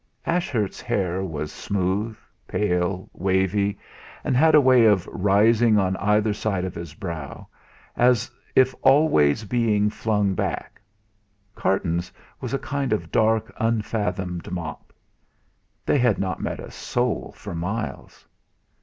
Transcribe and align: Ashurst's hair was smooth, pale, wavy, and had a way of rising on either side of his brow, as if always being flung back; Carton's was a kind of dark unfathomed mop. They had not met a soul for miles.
Ashurst's 0.25 0.81
hair 0.81 1.23
was 1.23 1.51
smooth, 1.51 2.17
pale, 2.47 3.07
wavy, 3.13 3.77
and 4.23 4.35
had 4.35 4.55
a 4.55 4.59
way 4.59 4.85
of 4.85 5.05
rising 5.05 5.77
on 5.77 5.95
either 5.97 6.33
side 6.33 6.65
of 6.65 6.73
his 6.73 6.95
brow, 6.95 7.47
as 7.95 8.31
if 8.55 8.73
always 8.81 9.43
being 9.43 9.91
flung 9.91 10.33
back; 10.33 10.81
Carton's 11.53 12.11
was 12.39 12.51
a 12.51 12.57
kind 12.57 12.93
of 12.93 13.11
dark 13.11 13.53
unfathomed 13.57 14.49
mop. 14.51 14.91
They 15.85 15.99
had 15.99 16.17
not 16.17 16.41
met 16.41 16.59
a 16.59 16.71
soul 16.71 17.31
for 17.37 17.53
miles. 17.53 18.25